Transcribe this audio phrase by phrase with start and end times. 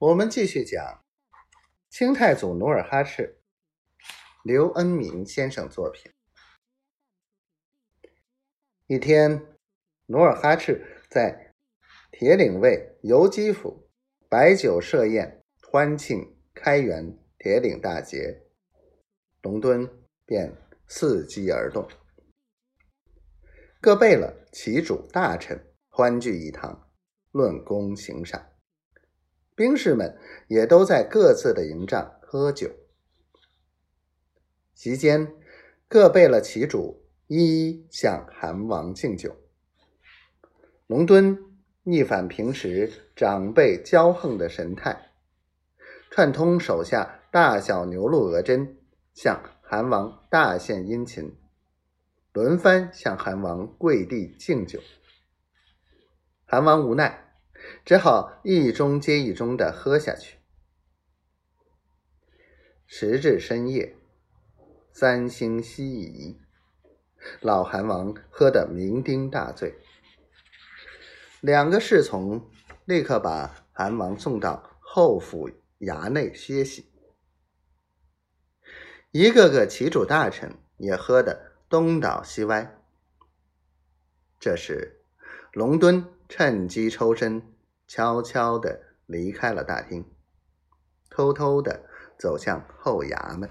[0.00, 1.04] 我们继续讲
[1.90, 3.38] 清太祖努尔哈赤，
[4.42, 6.10] 刘恩明先生作品。
[8.86, 9.46] 一天，
[10.06, 11.54] 努尔哈赤在
[12.10, 13.90] 铁岭卫游击府
[14.26, 18.40] 摆酒设宴，欢庆开元铁岭大捷，
[19.42, 19.86] 龙敦
[20.24, 20.50] 便
[20.88, 21.86] 伺机而动，
[23.82, 26.90] 各贝勒旗主大臣，欢聚一堂，
[27.32, 28.49] 论功行赏。
[29.60, 30.16] 兵士们
[30.48, 32.70] 也都在各自的营帐喝酒。
[34.72, 35.34] 席间，
[35.86, 39.36] 各备了旗主，一一向韩王敬酒。
[40.86, 41.38] 龙敦
[41.82, 45.10] 逆反平时长辈骄横的神态，
[46.10, 48.78] 串通手下大小牛鹿额真，
[49.12, 51.36] 向韩王大献殷勤，
[52.32, 54.80] 轮番向韩王跪地敬酒。
[56.46, 57.26] 韩王无奈。
[57.84, 60.38] 只好一盅接一盅的喝下去。
[62.86, 63.96] 时至深夜，
[64.92, 66.40] 三星西移，
[67.40, 69.74] 老韩王喝得酩酊大醉。
[71.40, 72.50] 两个侍从
[72.84, 75.48] 立刻把韩王送到后府
[75.78, 76.90] 衙内歇息。
[79.12, 82.76] 一个个旗主大臣也喝得东倒西歪。
[84.38, 85.04] 这时，
[85.52, 87.49] 龙敦趁机抽身。
[87.92, 90.08] 悄悄地离开了大厅，
[91.10, 93.50] 偷偷地走向后衙门。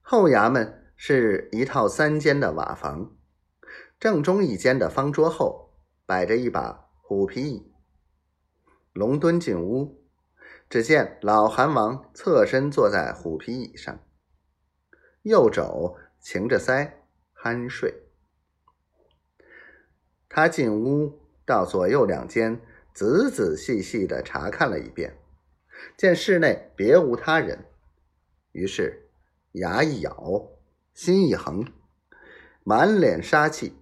[0.00, 3.16] 后衙门是一套三间的瓦房，
[3.98, 7.74] 正中一间的方桌后摆着一把虎皮椅。
[8.92, 10.06] 龙敦进屋，
[10.68, 13.98] 只见老韩王侧身坐在虎皮椅上，
[15.22, 16.92] 右肘擎着腮
[17.34, 18.04] 酣睡。
[20.28, 21.19] 他进屋。
[21.50, 22.60] 到左右两间，
[22.94, 25.18] 仔仔细细的查看了一遍，
[25.96, 27.64] 见室内别无他人，
[28.52, 29.10] 于是
[29.54, 30.44] 牙一咬，
[30.94, 31.66] 心一横，
[32.62, 33.76] 满脸杀气，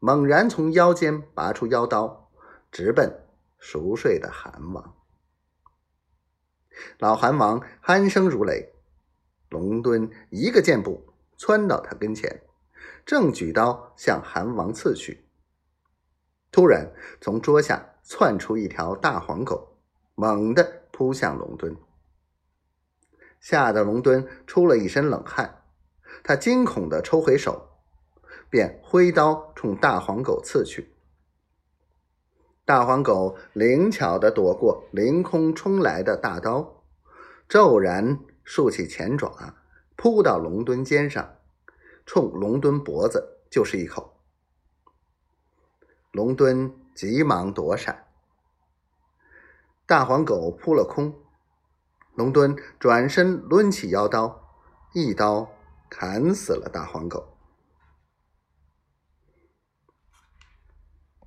[0.00, 2.30] 猛然从腰间拔出腰刀，
[2.70, 3.24] 直奔
[3.58, 4.94] 熟睡的韩王。
[6.98, 8.74] 老韩王鼾声如雷，
[9.48, 12.42] 龙敦一个箭步窜到他跟前，
[13.06, 15.23] 正举刀向韩王刺去。
[16.54, 19.76] 突然，从桌下窜出一条大黄狗，
[20.14, 21.76] 猛地扑向龙敦，
[23.40, 25.64] 吓得龙敦出了一身冷汗。
[26.22, 27.70] 他惊恐地抽回手，
[28.48, 30.94] 便挥刀冲大黄狗刺去。
[32.64, 36.84] 大黄狗灵巧地躲过凌空冲来的大刀，
[37.48, 39.56] 骤然竖起前爪，
[39.96, 41.34] 扑到龙敦肩上，
[42.06, 44.13] 冲龙敦脖子就是一口。
[46.14, 48.04] 龙敦急忙躲闪，
[49.84, 51.12] 大黄狗扑了空。
[52.14, 54.48] 龙敦转身抡起腰刀，
[54.92, 55.50] 一刀
[55.90, 57.33] 砍死了大黄狗。